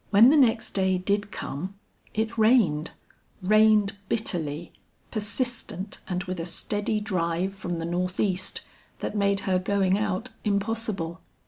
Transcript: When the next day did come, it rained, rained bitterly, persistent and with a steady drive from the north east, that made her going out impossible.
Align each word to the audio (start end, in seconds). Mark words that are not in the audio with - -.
When 0.09 0.29
the 0.31 0.35
next 0.35 0.71
day 0.71 0.97
did 0.97 1.29
come, 1.29 1.75
it 2.15 2.35
rained, 2.35 2.89
rained 3.43 3.97
bitterly, 4.09 4.73
persistent 5.11 5.99
and 6.07 6.23
with 6.23 6.39
a 6.39 6.43
steady 6.47 6.99
drive 6.99 7.53
from 7.53 7.77
the 7.77 7.85
north 7.85 8.19
east, 8.19 8.61
that 8.97 9.15
made 9.15 9.41
her 9.41 9.59
going 9.59 9.99
out 9.99 10.29
impossible. 10.43 11.21